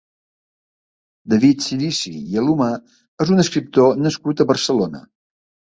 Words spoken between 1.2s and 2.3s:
David Cirici